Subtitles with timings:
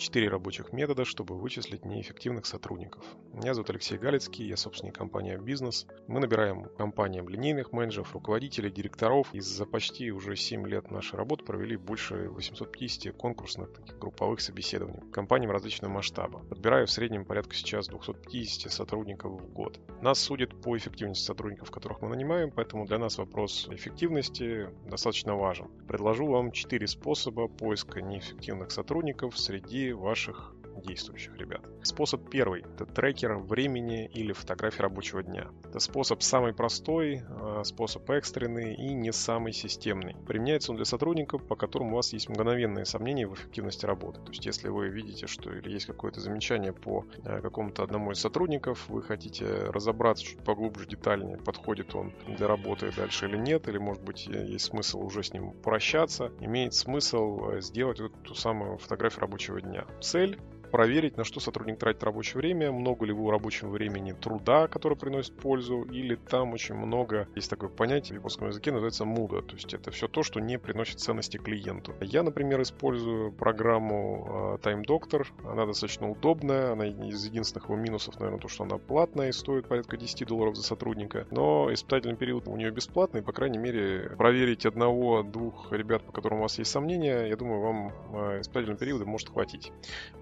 [0.00, 3.04] четыре рабочих метода, чтобы вычислить неэффективных сотрудников.
[3.34, 5.86] Меня зовут Алексей Галицкий, я собственник компании «Бизнес».
[6.08, 9.28] Мы набираем компаниям линейных менеджеров, руководителей, директоров.
[9.34, 15.02] И за почти уже 7 лет нашей работы провели больше 850 конкурсных таких групповых собеседований
[15.12, 16.40] компаниям различного масштаба.
[16.48, 19.78] Подбираю в среднем порядка сейчас 250 сотрудников в год.
[20.00, 25.68] Нас судят по эффективности сотрудников, которых мы нанимаем, поэтому для нас вопрос эффективности достаточно важен.
[25.86, 31.60] Предложу вам 4 способа поиска неэффективных сотрудников среди ваших действующих ребят.
[31.82, 35.48] Способ первый– это трекер времени или фотографии рабочего дня.
[35.64, 40.16] Это способ самый простой, а, способ экстренный и не самый системный.
[40.26, 44.20] Применяется он для сотрудников, по которым у вас есть мгновенные сомнения в эффективности работы.
[44.20, 48.20] То есть, если вы видите, что или есть какое-то замечание по а, какому-то одному из
[48.20, 53.78] сотрудников, вы хотите разобраться чуть поглубже, детальнее, подходит он для работы дальше или нет, или,
[53.78, 58.78] может быть, есть смысл уже с ним прощаться, имеет смысл а, сделать вот ту самую
[58.78, 59.86] фотографию рабочего дня.
[60.00, 60.38] Цель
[60.70, 65.34] проверить, на что сотрудник тратит рабочее время, много ли его рабочего времени труда, который приносит
[65.36, 69.74] пользу, или там очень много, есть такое понятие в японском языке, называется муда, то есть
[69.74, 71.94] это все то, что не приносит ценности клиенту.
[72.00, 78.18] Я, например, использую программу э, Time Doctor, она достаточно удобная, она из единственных его минусов,
[78.18, 82.46] наверное, то, что она платная и стоит порядка 10 долларов за сотрудника, но испытательный период
[82.46, 87.26] у нее бесплатный, по крайней мере, проверить одного-двух ребят, по которым у вас есть сомнения,
[87.26, 89.72] я думаю, вам э, испытательного периода может хватить.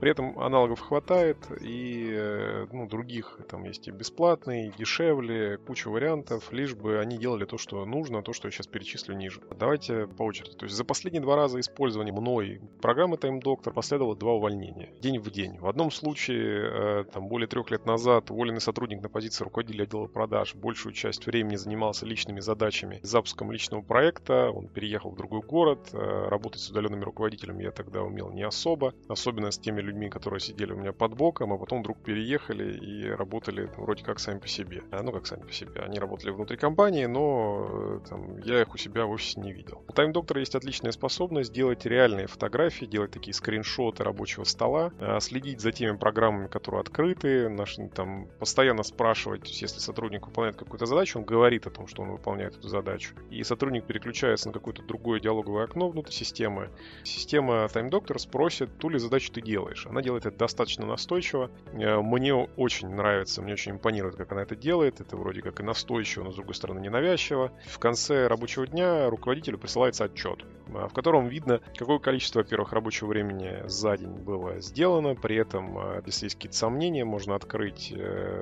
[0.01, 5.89] При этом аналогов хватает, и э, ну, других там есть и бесплатные, и дешевле, куча
[5.89, 9.41] вариантов, лишь бы они делали то, что нужно, то, что я сейчас перечислю ниже.
[9.59, 10.53] Давайте по очереди.
[10.57, 14.91] То есть за последние два раза использования мной программы Time Doctor последовало два увольнения.
[15.01, 15.59] День в день.
[15.59, 20.07] В одном случае, э, там, более трех лет назад, уволенный сотрудник на позиции руководителя отдела
[20.07, 25.91] продаж большую часть времени занимался личными задачами, запуском личного проекта, он переехал в другой город,
[25.93, 30.28] э, работать с удаленными руководителями я тогда умел не особо, особенно с теми людьми, которые
[30.29, 34.19] которые сидели у меня под боком, а потом вдруг переехали и работали ну, вроде как
[34.19, 34.83] сами по себе.
[34.91, 35.81] А, ну, как сами по себе.
[35.81, 39.83] Они работали внутри компании, но э, там, я их у себя в офисе не видел.
[39.89, 45.19] У Time Doctor есть отличная способность делать реальные фотографии, делать такие скриншоты рабочего стола, а,
[45.21, 47.49] следить за теми программами, которые открыты,
[47.95, 52.55] там, постоянно спрашивать, если сотрудник выполняет какую-то задачу, он говорит о том, что он выполняет
[52.55, 53.15] эту задачу.
[53.31, 56.69] И сотрудник переключается на какое-то другое диалоговое окно внутри системы.
[57.03, 59.87] Система Time Doctor спросит, ту ли задачу ты делаешь.
[59.89, 61.51] Она делает это достаточно настойчиво.
[61.73, 65.01] Э, мне очень нравится, мне очень импонирует, как она это делает.
[65.01, 67.53] Это вроде как и настойчиво, но с другой стороны ненавязчиво.
[67.67, 73.63] В конце рабочего дня руководителю присылается отчет, в котором видно, какое количество, во-первых, рабочего времени
[73.67, 75.15] за день было сделано.
[75.15, 77.95] При этом, э, если есть какие-то сомнения, можно открыть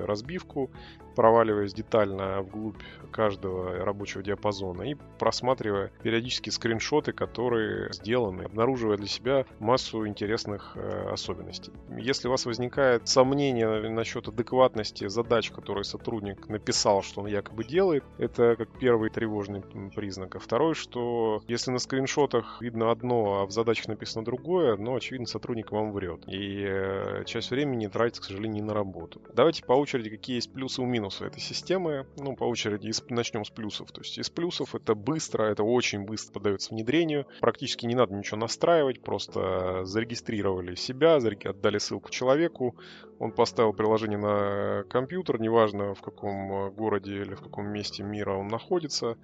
[0.04, 0.70] разбивку,
[1.14, 9.46] проваливаясь детально вглубь каждого рабочего диапазона и просматривая периодически скриншоты, которые сделаны, обнаруживая для себя
[9.58, 10.76] массу интересных
[11.10, 11.72] особенностей.
[11.96, 18.04] Если у вас возникает сомнение насчет адекватности задач, которые сотрудник написал, что он якобы делает,
[18.18, 19.62] это как первый тревожный
[19.94, 20.36] признак.
[20.36, 21.78] А второй, что если на
[22.16, 26.22] скриншотах видно одно, а в задачах написано другое, ну, очевидно, сотрудник вам врет.
[26.26, 29.20] И э, часть времени тратится, к сожалению, не на работу.
[29.34, 32.06] Давайте по очереди, какие есть плюсы и минусы этой системы.
[32.16, 33.92] Ну, по очереди начнем с плюсов.
[33.92, 37.26] То есть из плюсов это быстро, это очень быстро подается внедрению.
[37.40, 42.76] Практически не надо ничего настраивать, просто зарегистрировали себя, отдали ссылку человеку,
[43.18, 48.48] он поставил приложение на компьютер, неважно в каком городе или в каком месте мира он
[48.48, 49.16] находится,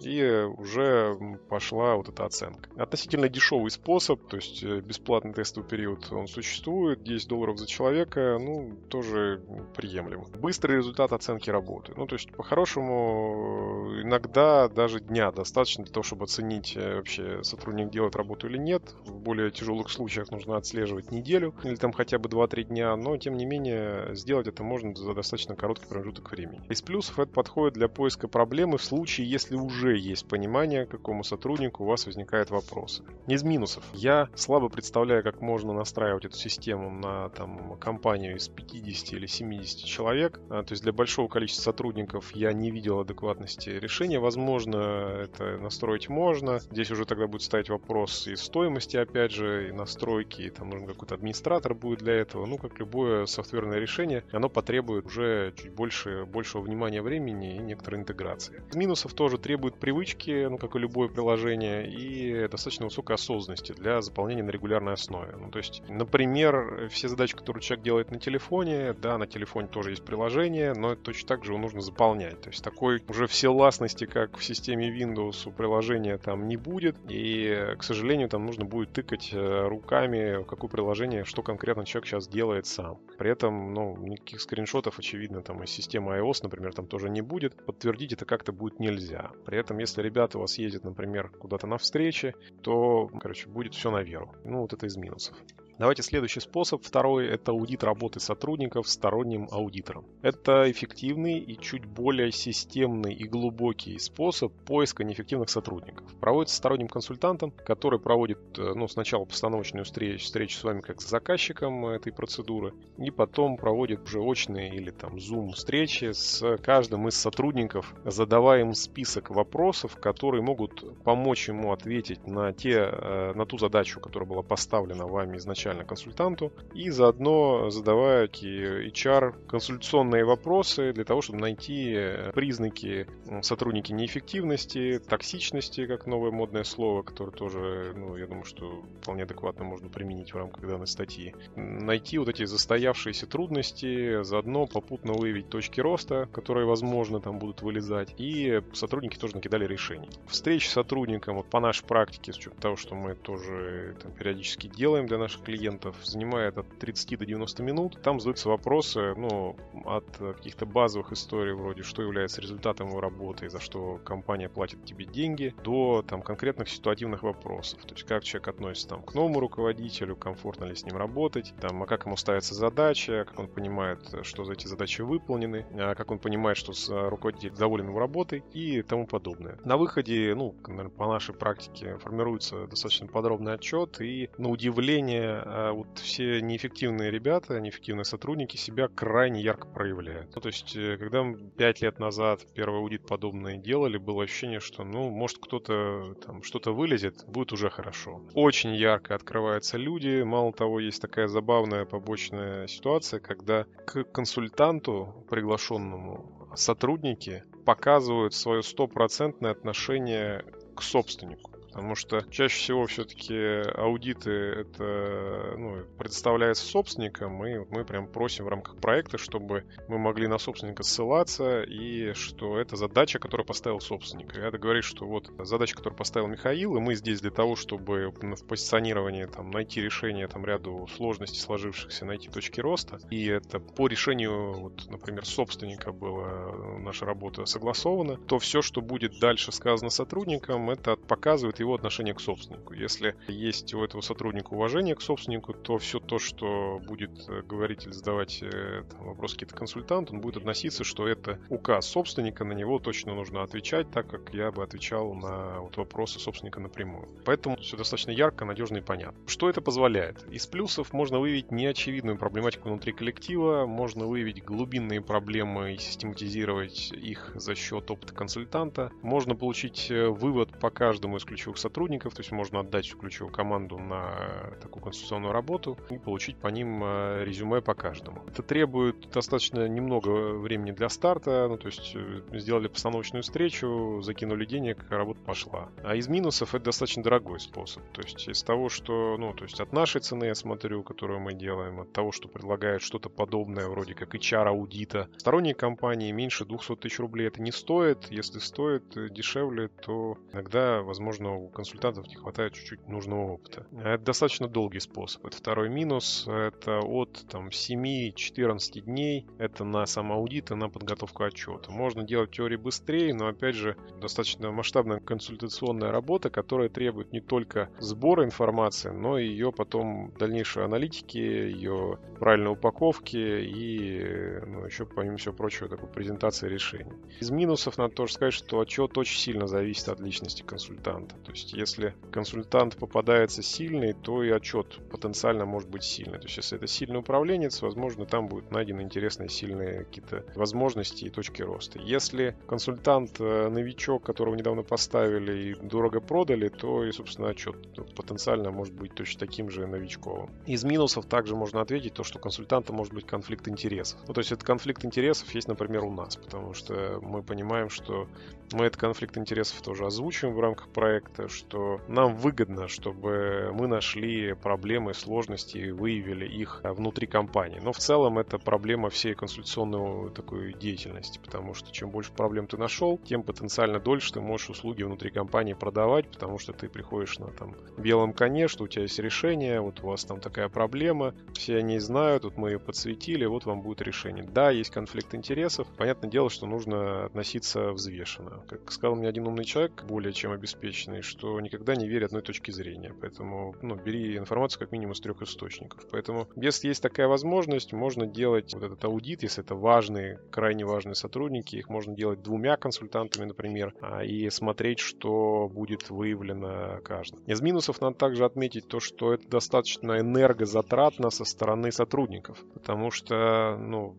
[0.00, 1.16] и уже
[1.48, 2.68] пошла вот эта оценка.
[2.76, 8.38] Относительно дешевый способ, то есть э, бесплатный тестовый период, он существует, 10 долларов за человека,
[8.40, 9.42] ну, тоже
[9.74, 10.24] приемлем.
[10.38, 11.92] Быстрый результат оценки работы.
[11.96, 17.90] Ну, то есть, по-хорошему, иногда даже дня достаточно для того, чтобы оценить э, вообще, сотрудник
[17.90, 18.94] делает работу или нет.
[19.04, 23.36] В более тяжелых случаях нужно отслеживать неделю или там хотя бы 2-3 дня, но, тем
[23.36, 26.62] не менее, сделать это можно за достаточно короткий промежуток времени.
[26.68, 31.22] Из плюсов это подходит для поиска проблемы в случае, если уже уже есть понимание, какому
[31.24, 33.02] сотруднику у вас возникают вопросы.
[33.26, 33.84] Из минусов.
[33.92, 39.84] Я слабо представляю, как можно настраивать эту систему на там, компанию из 50 или 70
[39.84, 40.40] человек.
[40.50, 44.18] А, то есть для большого количества сотрудников я не видел адекватности решения.
[44.18, 44.76] Возможно,
[45.22, 46.58] это настроить можно.
[46.58, 50.42] Здесь уже тогда будет ставить вопрос и стоимости, опять же, и настройки.
[50.42, 52.46] И там нужен какой-то администратор будет для этого.
[52.46, 58.00] Ну, как любое софтверное решение, оно потребует уже чуть больше, большего внимания времени и некоторой
[58.00, 58.62] интеграции.
[58.70, 63.72] Из минусов тоже требует к привычке, ну, как и любое приложение, и достаточно высокой осознанности
[63.72, 65.34] для заполнения на регулярной основе.
[65.38, 69.90] Ну, то есть, например, все задачи, которые человек делает на телефоне, да, на телефоне тоже
[69.90, 72.40] есть приложение, но точно так же его нужно заполнять.
[72.40, 77.74] То есть, такой уже всевластности, как в системе Windows у приложения там не будет, и,
[77.78, 82.66] к сожалению, там нужно будет тыкать э, руками, какое приложение, что конкретно человек сейчас делает
[82.66, 82.98] сам.
[83.18, 87.54] При этом, ну, никаких скриншотов, очевидно, там из системы iOS, например, там тоже не будет.
[87.64, 89.30] Подтвердить это как-то будет нельзя.
[89.44, 93.90] При этом, если ребята у вас ездят, например, куда-то на встрече, то, короче, будет все
[93.90, 94.34] на веру.
[94.44, 95.36] Ну, вот это из минусов.
[95.78, 96.82] Давайте следующий способ.
[96.82, 100.06] Второй– это аудит работы сотрудников сторонним аудитором.
[100.22, 106.06] Это эффективный и чуть более системный и глубокий способ поиска неэффективных сотрудников.
[106.18, 111.08] Проводится сторонним консультантом, который проводит э, ну, сначала постановочную встречу, встречу с вами как с
[111.10, 117.16] заказчиком этой процедуры, и потом проводит уже очные или там Zoom встречи с каждым из
[117.16, 123.58] сотрудников, задавая им список вопросов, которые могут помочь ему ответить на, те, э, на ту
[123.58, 131.04] задачу, которая была поставлена вами изначально изначально консультанту, и заодно задавая HR консультационные вопросы для
[131.04, 133.06] того, чтобы найти э, признаки
[133.42, 139.64] сотрудники неэффективности, токсичности, как новое модное слово, которое тоже, ну, я думаю, что вполне адекватно
[139.64, 141.34] можно применить в рамках данной статьи.
[141.56, 148.14] Найти вот эти застоявшиеся трудности, заодно попутно выявить точки роста, которые, возможно, там будут вылезать,
[148.18, 150.08] и сотрудники тоже накидали решений.
[150.28, 154.68] Встречи с сотрудником, вот по нашей практике, с учетом того, что мы тоже там, периодически
[154.68, 158.02] делаем для наших клиентов, клиентов занимает от 30 до 90 минут.
[158.02, 163.60] Там задаются вопросы, ну, от каких-то базовых историй вроде, что является результатом его работы за
[163.60, 167.82] что компания платит тебе деньги, до там конкретных ситуативных вопросов.
[167.84, 171.82] То есть как человек относится там к новому руководителю, комфортно ли с ним работать, там,
[171.82, 176.10] а как ему ставятся задачи, как он понимает, что за эти задачи выполнены, а как
[176.10, 176.72] он понимает, что
[177.08, 179.58] руководитель доволен его работой и тому подобное.
[179.64, 180.54] На выходе, ну,
[180.96, 187.60] по нашей практике формируется достаточно подробный отчет и на удивление а вот все неэффективные ребята,
[187.60, 190.34] неэффективные сотрудники себя крайне ярко проявляют.
[190.34, 191.24] Ну, то есть, э, когда
[191.56, 196.72] 5 лет назад первый аудит подобное делали, было ощущение, что, ну, может, кто-то там что-то
[196.72, 198.22] вылезет, будет уже хорошо.
[198.34, 200.22] Очень ярко открываются люди.
[200.22, 209.52] Мало того, есть такая забавная побочная ситуация, когда к консультанту приглашенному сотрудники показывают свое стопроцентное
[209.52, 210.44] отношение
[210.74, 211.55] к собственнику.
[211.76, 213.34] Потому что чаще всего все-таки
[213.74, 220.26] аудиты это ну, представляется собственником, и мы прям просим в рамках проекта, чтобы мы могли
[220.26, 224.34] на собственника ссылаться, и что это задача, которую поставил собственник.
[224.34, 228.08] И это говорит, что вот задача, которую поставил Михаил, и мы здесь для того, чтобы
[228.08, 233.00] в позиционировании там, найти решение там, ряду сложностей сложившихся, найти точки роста.
[233.10, 239.18] И это по решению, вот, например, собственника была наша работа согласована, то все, что будет
[239.20, 242.72] дальше сказано сотрудникам, это показывает его его отношение к собственнику.
[242.72, 247.84] Если есть у этого сотрудника уважение к собственнику, то все то, что будет э, говорить
[247.86, 252.52] или задавать э, там, вопрос какие-то консультант, он будет относиться, что это указ собственника, на
[252.52, 257.08] него точно нужно отвечать, так как я бы отвечал на вот вопросы собственника напрямую.
[257.24, 259.18] Поэтому все достаточно ярко, надежно и понятно.
[259.26, 260.24] Что это позволяет?
[260.30, 267.32] Из плюсов можно выявить неочевидную проблематику внутри коллектива, можно выявить глубинные проблемы и систематизировать их
[267.34, 272.20] за счет опыта консультанта, можно получить э, вывод по каждому из ключевых ключевых сотрудников, то
[272.20, 277.24] есть можно отдать всю ключевую команду на такую конституционную работу и получить по ним э,
[277.24, 278.22] резюме по каждому.
[278.28, 284.44] Это требует достаточно немного времени для старта, ну то есть э, сделали постановочную встречу, закинули
[284.44, 285.68] денег, работа пошла.
[285.82, 289.60] А из минусов это достаточно дорогой способ, то есть из того, что, ну то есть
[289.60, 293.94] от нашей цены я смотрю, которую мы делаем, от того, что предлагают что-то подобное, вроде
[293.94, 299.68] как HR-аудита, сторонние компании меньше 200 тысяч рублей это не стоит, если стоит э, дешевле,
[299.68, 303.66] то иногда, возможно, консультантов не хватает чуть-чуть нужного опыта.
[303.72, 305.26] Это достаточно долгий способ.
[305.26, 306.26] Это второй минус.
[306.26, 309.26] Это от там, 7-14 дней.
[309.38, 311.70] Это на самоаудит и на подготовку отчета.
[311.70, 317.70] Можно делать теории быстрее, но опять же достаточно масштабная консультационная работа, которая требует не только
[317.78, 325.16] сбора информации, но и ее потом дальнейшей аналитики, ее правильной упаковки и ну, еще, помимо
[325.16, 326.92] всего прочего, такой презентации решений.
[327.20, 331.14] Из минусов надо тоже сказать, что отчет очень сильно зависит от личности консультанта.
[331.26, 336.18] То есть, если консультант попадается сильный, то и отчет потенциально может быть сильный.
[336.18, 341.10] То есть, если это сильный управленец, возможно, там будут найдены интересные, сильные какие-то возможности и
[341.10, 341.80] точки роста.
[341.80, 347.56] Если консультант э, новичок, которого недавно поставили и дорого продали, то и, собственно, отчет
[347.96, 350.30] потенциально может быть точно таким же новичковым.
[350.46, 353.98] Из минусов также можно ответить то, что консультанта может быть конфликт интересов.
[354.06, 358.06] Ну, то есть, этот конфликт интересов есть, например, у нас, потому что мы понимаем, что
[358.52, 364.34] Мы этот конфликт интересов тоже озвучиваем в рамках проекта, что нам выгодно, чтобы мы нашли
[364.34, 367.60] проблемы, сложности и выявили их внутри компании.
[367.62, 372.56] Но в целом это проблема всей консультационной такой деятельности, потому что чем больше проблем ты
[372.56, 377.32] нашел, тем потенциально дольше ты можешь услуги внутри компании продавать, потому что ты приходишь на
[377.32, 381.56] там белом коне, что у тебя есть решение, вот у вас там такая проблема, все
[381.56, 384.24] они знают, вот мы ее подсветили, вот вам будет решение.
[384.24, 388.35] Да, есть конфликт интересов, понятное дело, что нужно относиться взвешенно.
[388.48, 392.50] Как сказал мне один умный человек, более чем обеспеченный, что никогда не верь одной точки
[392.50, 395.86] зрения, поэтому ну, бери информацию как минимум с трех источников.
[395.90, 400.94] Поэтому если есть такая возможность, можно делать вот этот аудит, если это важные, крайне важные
[400.94, 407.20] сотрудники, их можно делать двумя консультантами, например, а, и смотреть, что будет выявлено каждым.
[407.26, 413.56] Из минусов надо также отметить то, что это достаточно энергозатратно со стороны сотрудников, потому что
[413.58, 413.96] ну,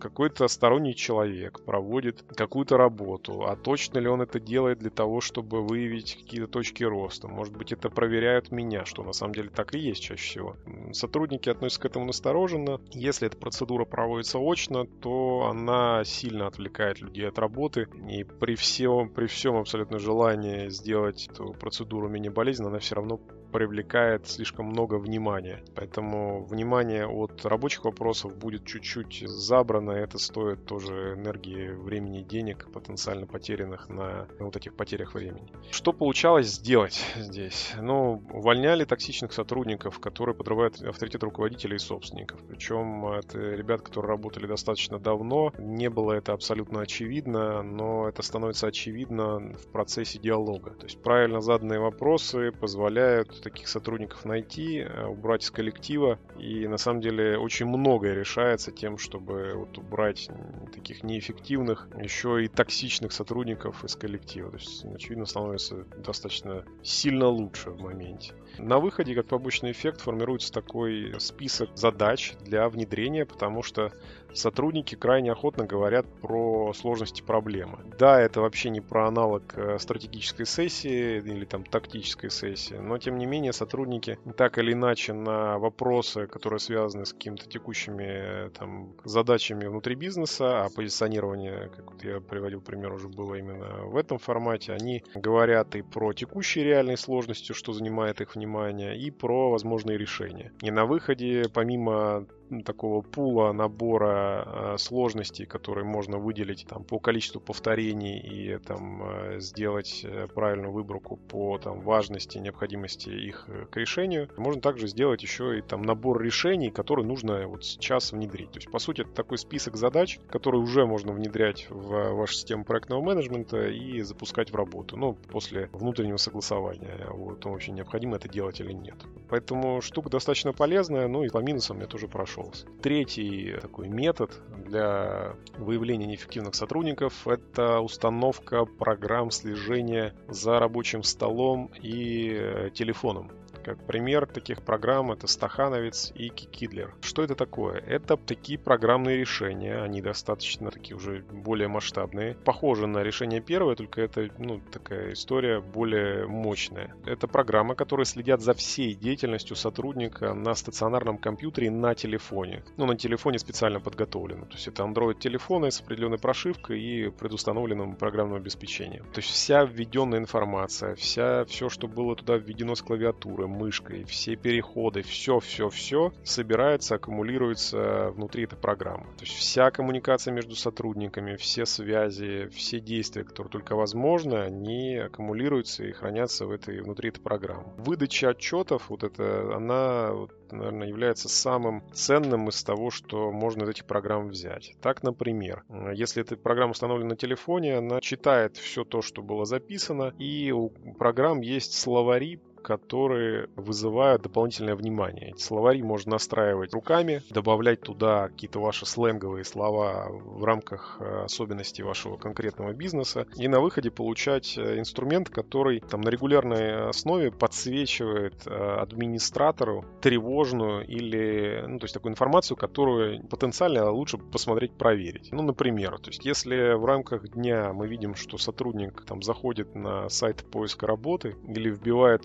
[0.00, 5.62] какой-то сторонний человек проводит какую-то работу, а точно ли он это делает для того, чтобы
[5.62, 7.28] выявить какие-то точки роста.
[7.28, 10.56] Может быть, это проверяют меня, что на самом деле так и есть чаще всего.
[10.92, 12.80] Сотрудники относятся к этому настороженно.
[12.90, 17.88] Если эта процедура проводится очно, то она сильно отвлекает людей от работы.
[18.08, 23.20] И при всем, при всем абсолютно желании сделать эту процедуру менее болезненной, она все равно
[23.50, 25.62] привлекает слишком много внимания.
[25.74, 29.92] Поэтому внимание от рабочих вопросов будет чуть-чуть забрано.
[29.92, 35.52] Это стоит тоже энергии, времени, денег, потенциально потерянных на вот этих потерях времени.
[35.70, 37.72] Что получалось сделать здесь?
[37.80, 42.40] Ну, увольняли токсичных сотрудников, которые подрывают авторитет руководителей и собственников.
[42.48, 45.52] Причем это ребят, которые работали достаточно давно.
[45.58, 50.70] Не было это абсолютно очевидно, но это становится очевидно в процессе диалога.
[50.72, 56.18] То есть правильно заданные вопросы позволяют таких сотрудников найти, э, убрать из коллектива.
[56.38, 60.28] И на самом деле очень многое решается тем, чтобы вот убрать
[60.72, 64.50] таких неэффективных, еще и токсичных сотрудников из коллектива.
[64.50, 68.34] То есть, очевидно, становится достаточно сильно лучше в моменте.
[68.58, 73.92] На выходе, как побочный эффект, формируется такой список задач для внедрения, потому что
[74.34, 77.78] сотрудники крайне охотно говорят про сложности проблемы.
[77.98, 83.18] Да, это вообще не про аналог э, стратегической сессии или там тактической сессии, но тем
[83.18, 88.94] не менее сотрудники так или иначе на вопросы, которые связаны с какими-то текущими э, там
[89.04, 94.18] задачами внутри бизнеса, а позиционирование, как вот я приводил пример, уже было именно в этом
[94.18, 99.96] формате, они говорят и про текущие реальные сложности, что занимает их внимание, и про возможные
[99.96, 100.52] решения.
[100.62, 102.26] И на выходе, помимо
[102.64, 109.40] такого пула набора э, сложностей, которые можно выделить там, по количеству повторений и там, э,
[109.40, 114.28] сделать э, правильную выборку по там, важности, необходимости их к решению.
[114.36, 118.50] Можно также сделать еще и там, набор решений, которые нужно вот сейчас внедрить.
[118.50, 122.64] То есть, по сути, это такой список задач, которые уже можно внедрять в вашу систему
[122.64, 124.96] проектного менеджмента и запускать в работу.
[124.96, 128.96] Ну, после внутреннего согласования, вот, вообще необходимо это делать или нет.
[129.28, 132.66] Поэтому штука достаточно полезная, ну и по минусам я тоже прошел нашелся.
[132.82, 134.32] Третий такой метод
[134.66, 143.30] для выявления неэффективных сотрудников– это установка программ слежения за рабочим столом и э, телефоном.
[143.64, 146.94] Как пример таких программ это Стахановец и Кикидлер.
[147.02, 147.78] Что это такое?
[147.78, 152.34] Это такие программные решения, они достаточно такие уже более масштабные.
[152.44, 156.94] Похожи на решение первое, только это ну, такая история более мощная.
[157.04, 162.62] Это программа, которые следят за всей деятельностью сотрудника на стационарном компьютере на телефоне.
[162.76, 164.46] Ну, на телефоне специально подготовлено.
[164.46, 169.04] То есть это Android-телефоны с определенной прошивкой и предустановленным программным обеспечением.
[169.12, 174.36] То есть вся введенная информация, вся, все, что было туда введено с клавиатуры, мышкой, все
[174.36, 179.04] переходы, все-все-все собирается, аккумулируется внутри этой программы.
[179.18, 185.84] То есть вся коммуникация между сотрудниками, все связи, все действия, которые только возможны, они аккумулируются
[185.84, 187.72] и хранятся в этой, внутри этой программы.
[187.78, 190.12] Выдача отчетов, вот это, она
[190.52, 194.74] наверное, является самым ценным из того, что можно из этих программ взять.
[194.80, 195.64] Так, например,
[195.94, 200.70] если эта программа установлена на телефоне, она читает все то, что было записано, и у
[200.98, 205.30] программ есть словари которые вызывают дополнительное внимание.
[205.30, 211.82] Эти словари можно настраивать руками, добавлять туда какие-то ваши сленговые слова в рамках э, особенностей
[211.82, 218.46] вашего конкретного бизнеса и на выходе получать э, инструмент, который там на регулярной основе подсвечивает
[218.46, 225.28] э, администратору тревожную или, ну, то есть такую информацию, которую потенциально лучше посмотреть, проверить.
[225.32, 230.08] Ну, например, то есть если в рамках дня мы видим, что сотрудник там заходит на
[230.08, 232.24] сайт поиска работы или вбивает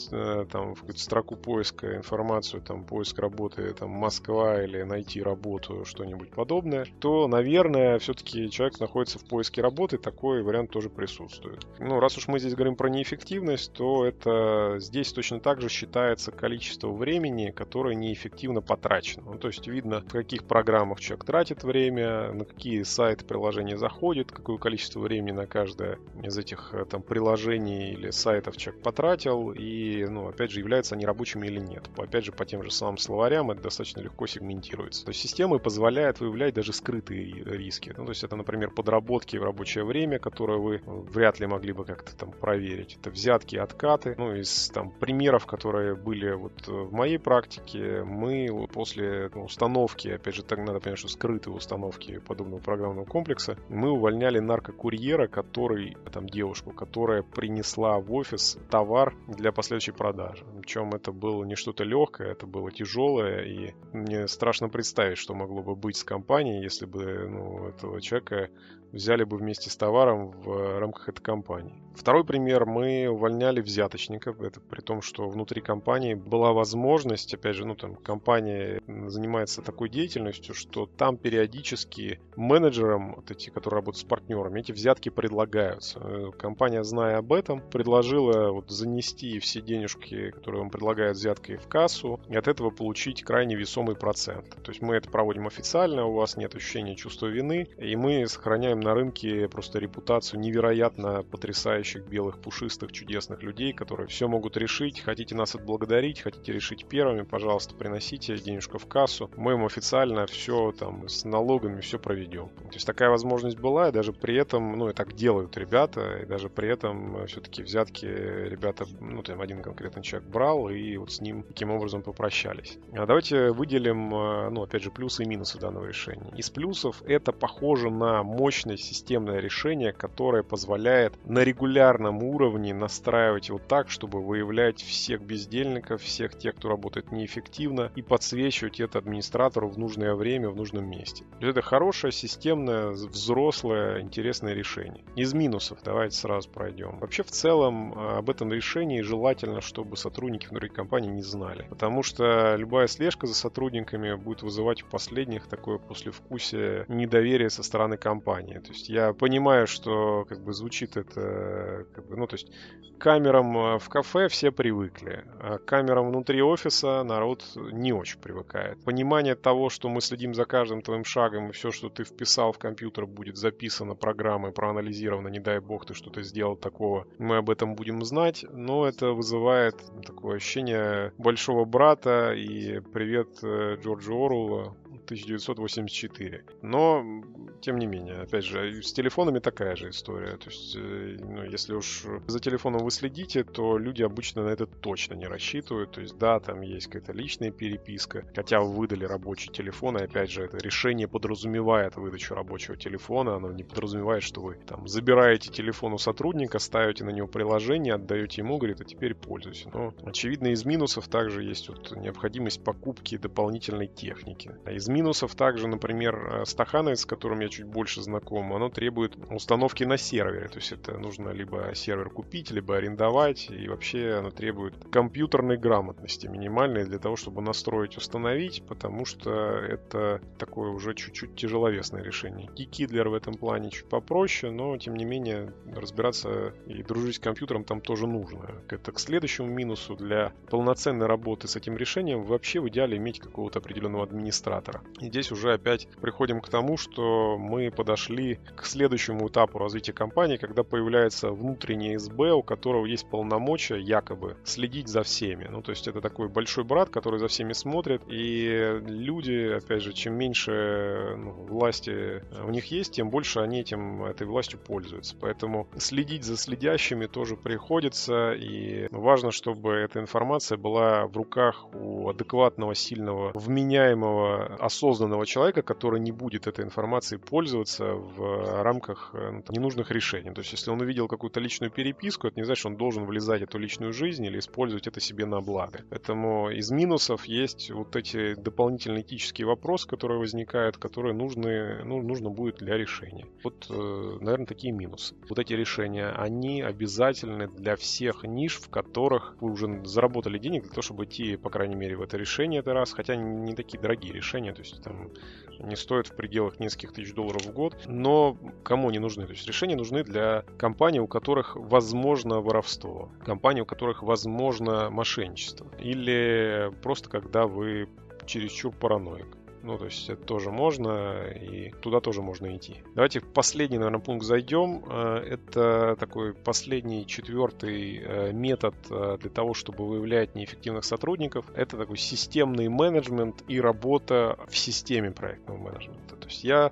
[0.51, 6.85] там в строку поиска информацию, там поиск работы, там Москва или найти работу, что-нибудь подобное,
[6.99, 11.65] то, наверное, все-таки человек находится в поиске работы, такой вариант тоже присутствует.
[11.79, 16.31] Ну, раз уж мы здесь говорим про неэффективность, то это здесь точно так же считается
[16.31, 19.31] количество времени, которое неэффективно потрачено.
[19.33, 24.31] Ну, то есть видно, в каких программах человек тратит время, на какие сайты приложения заходит,
[24.31, 30.05] какое количество времени на каждое из этих э, там приложений или сайтов человек потратил, и,
[30.15, 31.89] ну, опять же, являются они рабочими или нет.
[31.97, 35.03] Опять же, по тем же самым словарям это достаточно легко сегментируется.
[35.03, 37.93] То есть система позволяет выявлять даже скрытые риски.
[37.97, 41.83] Ну, то есть это, например, подработки в рабочее время, которые вы вряд ли могли бы
[41.83, 42.97] как-то там проверить.
[43.01, 44.15] Это взятки, откаты.
[44.17, 50.35] Ну, из там примеров, которые были вот в моей практике, мы после ну, установки, опять
[50.35, 56.27] же, так надо понять, что скрытые установки подобного программного комплекса, мы увольняли наркокурьера, который, там,
[56.27, 60.45] девушку, которая принесла в офис товар для последующей продажи.
[60.61, 65.63] Причем это было не что-то легкое, это было тяжелое, и мне страшно представить, что могло
[65.63, 68.49] бы быть с компанией, если бы ну, этого человека
[68.91, 71.85] взяли бы вместе с товаром в рамках этой компании.
[71.95, 72.65] Второй пример.
[72.65, 74.41] Мы увольняли взяточников.
[74.41, 79.89] Это при том, что внутри компании была возможность, опять же, ну там компания занимается такой
[79.89, 85.99] деятельностью, что там периодически менеджерам, вот эти, которые работают с партнерами, эти взятки предлагаются.
[86.03, 91.67] Э, компания, зная об этом, предложила вот занести все денежки, которые вам предлагают взяткой в
[91.67, 94.49] кассу, и от этого получить крайне весомый процент.
[94.63, 98.81] То есть мы это проводим официально, у вас нет ощущения чувства вины, и мы сохраняем
[98.85, 105.01] на рынке просто репутацию невероятно потрясающих белых пушистых чудесных людей, которые все могут решить.
[105.01, 109.31] Хотите нас отблагодарить, хотите решить первыми, пожалуйста, приносите денежку в кассу.
[109.35, 112.49] Мы им официально все там с налогами все проведем.
[112.49, 116.25] То есть такая возможность была, и даже при этом, ну и так делают ребята, и
[116.25, 121.21] даже при этом все-таки взятки ребята, ну там один конкретный человек брал, и вот с
[121.21, 122.77] ним таким образом попрощались.
[122.93, 126.31] А давайте выделим, э, ну опять же, плюсы и минусы данного решения.
[126.37, 133.49] Из плюсов это похоже на мощность мощное системное решение, которое позволяет на регулярном уровне настраивать
[133.49, 139.69] его так, чтобы выявлять всех бездельников, всех тех, кто работает неэффективно, и подсвечивать это администратору
[139.69, 141.25] в нужное время, в нужном месте.
[141.39, 145.03] Это хорошее, системное, взрослое, интересное решение.
[145.15, 146.97] Из минусов давайте сразу пройдем.
[146.99, 151.65] Вообще в целом а, об этом решении желательно, чтобы сотрудники внутри компании не знали.
[151.69, 157.97] Потому что любая слежка за сотрудниками будет вызывать у последних такое послевкусие недоверия со стороны
[157.97, 158.54] компании.
[158.59, 162.49] То есть я понимаю, что как бы звучит это, как бы, ну то есть
[162.97, 168.83] камерам э, в кафе все привыкли, а к камерам внутри офиса народ не очень привыкает.
[168.83, 172.57] Понимание того, что мы следим за каждым твоим шагом и все, что ты вписал в
[172.57, 177.75] компьютер, будет записано программой, проанализировано, не дай бог ты что-то сделал такого, мы об этом
[177.75, 186.43] будем знать, но это вызывает такое ощущение большого брата и привет э, Джорджу Оруэллу 1984.
[186.61, 187.23] Но,
[187.61, 190.37] тем не менее, опять же, с телефонами такая же история.
[190.37, 194.65] То есть, э, ну, если уж за телефоном вы следите, то люди обычно на это
[194.65, 195.91] точно не рассчитывают.
[195.91, 200.31] То есть, да, там есть какая-то личная переписка, хотя вы выдали рабочий телефон, и опять
[200.31, 205.93] же, это решение подразумевает выдачу рабочего телефона, оно не подразумевает, что вы там забираете телефон
[205.93, 209.69] у сотрудника, ставите на него приложение, отдаете ему, говорит, а теперь пользуйся.
[209.73, 214.51] Но, очевидно, из минусов также есть вот необходимость покупки дополнительной техники.
[214.65, 219.17] А из минусов также, например, э, Стахановец, с которым я чуть больше знаком, оно требует
[219.29, 220.47] установки на сервере.
[220.47, 223.49] То есть это нужно либо сервер купить, либо арендовать.
[223.49, 230.21] И вообще оно требует компьютерной грамотности минимальной для того, чтобы настроить, установить, потому что это
[230.37, 232.49] такое уже чуть-чуть тяжеловесное решение.
[232.55, 237.65] Кикидлер в этом плане чуть попроще, но тем не менее разбираться и дружить с компьютером
[237.65, 238.51] там тоже нужно.
[238.69, 243.59] Это к следующему минусу для полноценной работы с этим решением вообще в идеале иметь какого-то
[243.59, 244.84] определенного администратора.
[244.99, 250.37] И здесь уже опять приходим к тому, что мы подошли к следующему этапу развития компании,
[250.37, 255.47] когда появляется внутренний СБ, у которого есть полномочия якобы следить за всеми.
[255.49, 259.93] Ну, то есть это такой большой брат, который за всеми смотрит, и люди, опять же,
[259.93, 265.15] чем меньше ну, власти у них есть, тем больше они этим, этой властью пользуются.
[265.19, 272.09] Поэтому следить за следящими тоже приходится, и важно, чтобы эта информация была в руках у
[272.09, 279.43] адекватного, сильного, вменяемого, осознанного человека, который не будет этой информацией пользоваться в рамках э, ну,
[279.49, 280.31] ненужных решений.
[280.31, 283.41] То есть, если он увидел какую-то личную переписку, это не значит, что он должен влезать
[283.41, 285.79] в эту личную жизнь или использовать это себе на благо.
[285.89, 292.29] Поэтому из минусов есть вот эти дополнительные этические вопросы, которые возникают, которые нужны, ну, нужно
[292.29, 293.25] будет для решения.
[293.43, 295.15] Вот, э, наверное, такие минусы.
[295.29, 300.71] Вот эти решения, они обязательны для всех ниш, в которых вы уже заработали денег для
[300.71, 304.13] того, чтобы идти, по крайней мере, в это решение это раз, хотя не такие дорогие
[304.13, 305.11] решения, то есть там
[305.59, 309.25] не стоят в пределах нескольких тысяч долларов в год, но кому они нужны?
[309.25, 315.67] То есть решения нужны для компаний, у которых возможно воровство, компаний, у которых возможно мошенничество,
[315.79, 317.87] или просто когда вы
[318.25, 319.27] чересчур параноик.
[319.65, 322.83] Ну, то есть это тоже можно, и туда тоже можно идти.
[322.93, 324.85] Давайте в последний, наверное, пункт зайдем.
[324.87, 331.47] Э, это такой последний, четвертый э, метод э, для того, чтобы выявлять неэффективных сотрудников.
[331.55, 336.15] Это такой системный менеджмент и работа в системе проектного менеджмента.
[336.15, 336.71] То есть я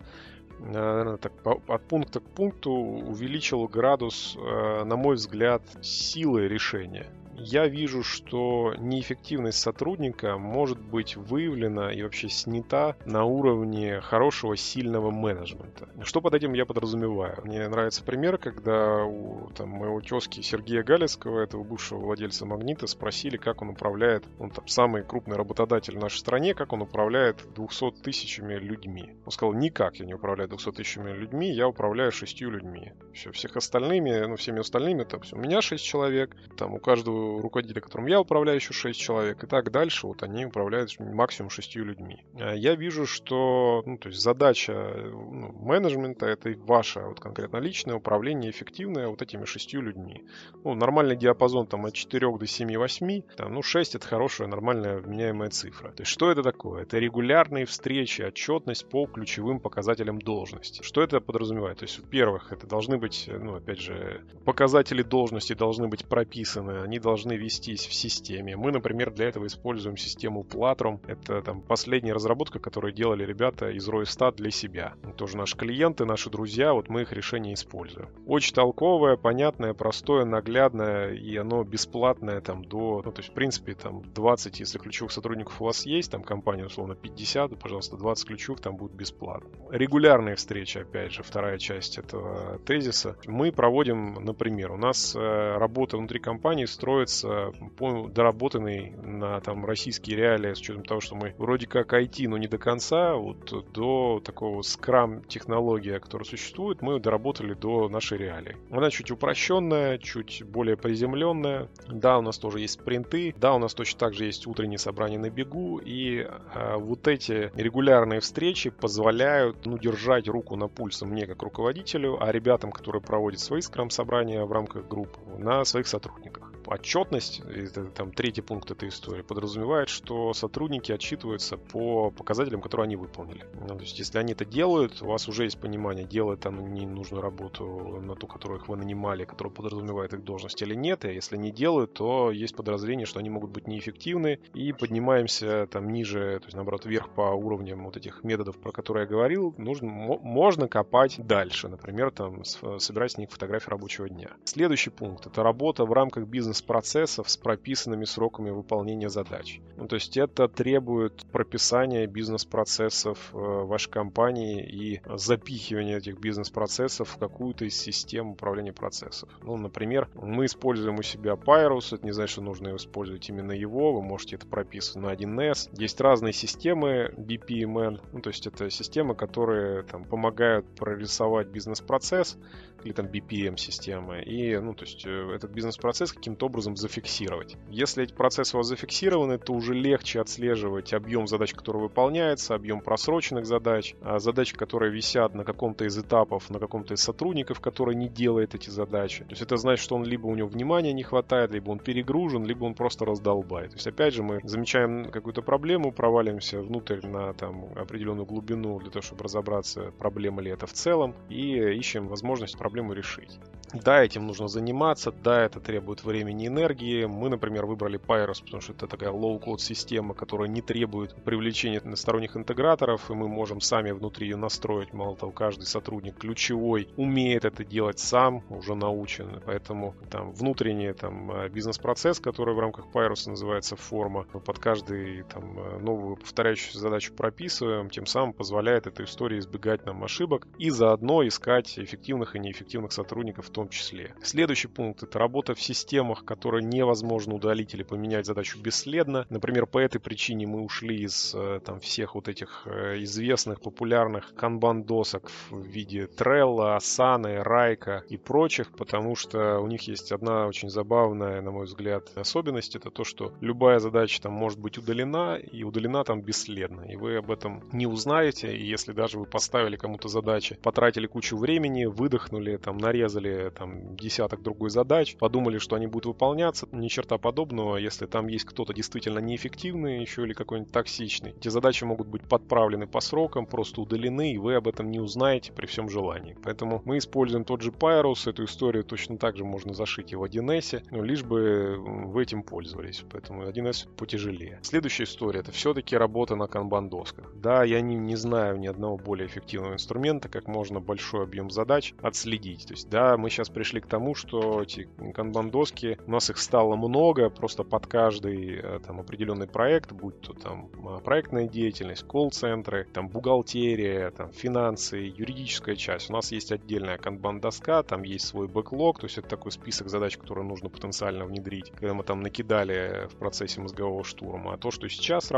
[0.59, 1.33] наверное, так,
[1.67, 9.59] от пункта к пункту увеличил градус, на мой взгляд, силы решения я вижу, что неэффективность
[9.59, 15.89] сотрудника может быть выявлена и вообще снята на уровне хорошего, сильного менеджмента.
[16.03, 17.39] Что под этим я подразумеваю?
[17.43, 23.37] Мне нравится пример, когда у там, моего тезки Сергея Галецкого, этого бывшего владельца Магнита, спросили,
[23.37, 28.01] как он управляет, он там самый крупный работодатель в нашей стране, как он управляет 200
[28.03, 29.15] тысячами людьми.
[29.25, 32.91] Он сказал, никак я не управляю 200 тысячами людьми, я управляю шестью людьми.
[33.13, 37.81] Все, всех остальными, ну, всеми остальными, там, у меня шесть человек, там у каждого руководителя,
[37.81, 42.25] которым я управляю, еще 6 человек, и так дальше, вот они управляют максимум 6 людьми.
[42.39, 47.95] А я вижу, что ну, то есть задача ну, менеджмента это ваша вот конкретно личное
[47.95, 50.23] управление эффективное вот этими шестью людьми.
[50.63, 55.49] Ну, нормальный диапазон там от 4 до 7-8, там, ну 6 это хорошая, нормальная вменяемая
[55.49, 55.91] цифра.
[55.91, 56.83] То есть что это такое?
[56.83, 60.81] Это регулярные встречи, отчетность по ключевым показателям должности.
[60.83, 61.79] Что это подразумевает?
[61.79, 66.99] То есть, во-первых, это должны быть, ну, опять же, показатели должности должны быть прописаны, они
[66.99, 68.57] должны должны вестись в системе.
[68.57, 70.99] Мы, например, для этого используем систему Platrum.
[71.05, 74.95] Это там последняя разработка, которую делали ребята из Roystat для себя.
[75.15, 78.09] Тоже наши клиенты, наши друзья, вот мы их решения используем.
[78.25, 83.75] Очень толковое, понятное, простое, наглядное, и оно бесплатное там до, ну, то есть, в принципе,
[83.75, 88.59] там 20, если ключевых сотрудников у вас есть, там компания, условно, 50, пожалуйста, 20 ключевых
[88.59, 89.51] там будут бесплатно.
[89.69, 93.17] Регулярные встречи, опять же, вторая часть этого тезиса.
[93.27, 99.65] Мы проводим, например, у нас э, работа внутри компании строит строится по доработанный на там
[99.65, 103.71] российские реалии, с учетом того, что мы вроде как IT, но не до конца, вот
[103.73, 108.57] до такого скрам технология, которая существует, мы доработали до нашей реалии.
[108.71, 111.69] Она чуть упрощенная, чуть более приземленная.
[111.87, 115.19] Да, у нас тоже есть спринты, да, у нас точно так же есть утренние собрания
[115.19, 121.27] на бегу, и а, вот эти регулярные встречи позволяют ну, держать руку на пульсе мне
[121.27, 127.41] как руководителю, а ребятам, которые проводят свои скрам-собрания в рамках групп, на своих сотрудниках отчетность,
[127.41, 133.45] это там третий пункт этой истории, подразумевает, что сотрудники отчитываются по показателям, которые они выполнили.
[133.59, 137.21] Ну, то есть, если они это делают, у вас уже есть понимание, делают они ненужную
[137.21, 141.37] работу на ту, которую их вы нанимали, которая подразумевает их должность или нет, и если
[141.37, 146.45] не делают, то есть подозрение, что они могут быть неэффективны, и поднимаемся там ниже, то
[146.45, 151.17] есть, наоборот, вверх по уровням вот этих методов, про которые я говорил, нужно, можно копать
[151.19, 154.31] дальше, например, там, собирать с них фотографии рабочего дня.
[154.45, 159.59] Следующий пункт— это работа в рамках бизнеса бизнес-процессов с прописанными сроками выполнения задач.
[159.75, 167.17] Ну, то есть это требует прописания бизнес-процессов э, вашей компании и запихивания этих бизнес-процессов в
[167.17, 169.29] какую-то из систем управления процессов.
[169.41, 173.93] Ну, например, мы используем у себя Pyrus, это не значит, что нужно использовать именно его,
[173.93, 175.69] вы можете это прописать на 1С.
[175.73, 182.37] Есть разные системы BPMN, ну, то есть это системы, которые там, помогают прорисовать бизнес-процесс,
[182.83, 187.57] или там BPM-системы, и, ну, то есть э, этот бизнес-процесс каким-то образом зафиксировать.
[187.69, 192.81] Если эти процессы у вас зафиксированы, то уже легче отслеживать объем задач, которые выполняются, объем
[192.81, 197.95] просроченных задач, а задачи, которые висят на каком-то из этапов, на каком-то из сотрудников, который
[197.95, 199.23] не делает эти задачи.
[199.23, 202.45] То есть это значит, что он либо у него внимания не хватает, либо он перегружен,
[202.45, 203.71] либо он просто раздолбает.
[203.71, 208.89] То есть опять же мы замечаем какую-то проблему, проваливаемся внутрь на там определенную глубину для
[208.89, 213.39] того, чтобы разобраться, проблема ли это в целом, и ищем возможность проблему решить.
[213.73, 217.05] Да, этим нужно заниматься, да, это требует времени и энергии.
[217.05, 222.37] Мы, например, выбрали Pyros, потому что это такая low-code система, которая не требует привлечения сторонних
[222.37, 224.93] интеграторов, и мы можем сами внутри ее настроить.
[224.93, 229.41] Мало того, каждый сотрудник ключевой умеет это делать сам, уже научен.
[229.43, 235.23] Поэтому там внутренний там, э, бизнес-процесс, который в рамках Pyros называется форма, мы под каждый
[235.23, 240.69] там, э, новую повторяющуюся задачу прописываем, тем самым позволяет этой истории избегать нам ошибок и
[240.69, 244.13] заодно искать эффективных и неэффективных сотрудников в том числе.
[244.23, 249.25] Следующий пункт— это работа в системах, которые невозможно удалить или поменять задачу бесследно.
[249.29, 255.31] Например, по этой причине мы ушли из э, там, всех вот этих известных, популярных канбан-досок
[255.49, 261.41] в виде Trello, Asana, Райка и прочих, потому что у них есть одна очень забавная,
[261.41, 262.75] на мой взгляд, особенность.
[262.75, 266.81] Это то, что любая задача там может быть удалена, и удалена там бесследно.
[266.81, 268.55] И вы об этом не узнаете.
[268.55, 274.41] И если даже вы поставили кому-то задачи, потратили кучу времени, выдохнули, там, нарезали там десяток
[274.41, 277.77] другой задач, подумали, что они будут выполняться, ни черта подобного.
[277.77, 282.87] Если там есть кто-то действительно неэффективный еще или какой-нибудь токсичный, эти задачи могут быть подправлены
[282.87, 286.37] по срокам, просто удалены, и вы об этом не узнаете при всем желании.
[286.43, 290.23] Поэтому мы используем тот же Pyrus, эту историю точно так же можно зашить и в
[290.23, 293.03] 1С, но лишь бы вы этим пользовались.
[293.11, 294.59] Поэтому 1С потяжелее.
[294.63, 297.31] Следующая история это все-таки работа на канбан-досках.
[297.35, 301.93] Да, я не, не знаю ни одного более эффективного инструмента, как можно большой объем задач
[302.01, 302.67] отследить.
[302.67, 306.75] То есть, да, мы сейчас пришли к тому, что эти канбан-доски, у нас их стало
[306.75, 312.87] много, просто под каждый э, там определенный проект, будь то там а, проектная деятельность, колл-центры,
[312.93, 316.09] там бухгалтерия, там финансы, юридическая часть.
[316.09, 320.17] У нас есть отдельная канбан-доска, там есть свой бэклог, то есть это такой список задач,
[320.17, 324.53] которые нужно потенциально внедрить, когда мы там накидали в процессе мозгового штурма.
[324.53, 325.31] А то, что сейчас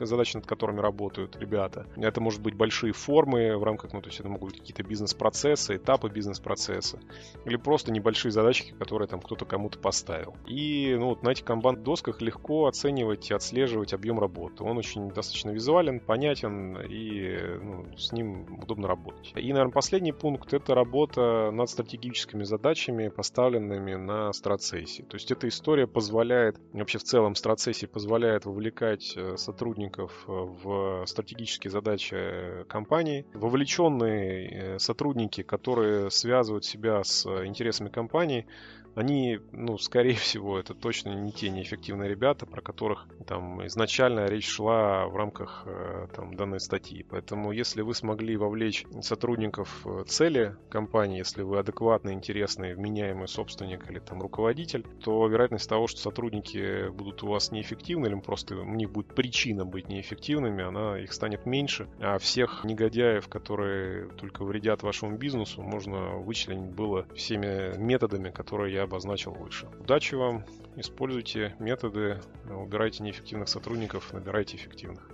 [0.00, 4.20] задачи, над которыми работают ребята, это может быть большие формы в рамках, ну, то есть
[4.20, 7.00] это могут быть какие-то бизнес-процессы, этапы бизнес-процесса,
[7.44, 10.36] или просто небольшие задачки, которые там кто-то кому-то поставил.
[10.46, 14.64] И ну, вот на этих канбан-досках легко оценивать и отслеживать объем работы.
[14.64, 19.32] Он очень достаточно визуален, понятен, и ну, с ним удобно работать.
[19.36, 25.02] И, наверное, последний пункт— это работа над стратегическими задачами, поставленными на страцессии.
[25.02, 31.04] То есть эта история позволяет, вообще в целом страцессии позволяет вовлекать э, сотрудников э, в
[31.06, 33.26] стратегические задачи э, компании.
[33.34, 38.46] Вовлеченные сотрудники, которые связывают себя с интересами компании,
[38.94, 44.48] они, ну, скорее всего, это точно не те неэффективные ребята, про которых там изначально речь
[44.48, 47.04] шла в рамках э, там, данной статьи.
[47.08, 53.90] Поэтому, если вы смогли вовлечь сотрудников в цели компании, если вы адекватный, интересный, вменяемый собственник
[53.90, 58.74] или там руководитель, то вероятность того, что сотрудники будут у вас неэффективны, или просто у
[58.74, 61.88] них будет причина быть неэффективными, она их станет меньше.
[62.00, 68.82] А всех негодяев, которые только вредят вашему бизнесу, можно вычленить было всеми методами, которые я
[68.82, 69.66] обозначил выше.
[69.80, 70.44] Удачи вам,
[70.76, 75.13] используйте методы, убирайте неэффективных сотрудников, набирайте эффективных.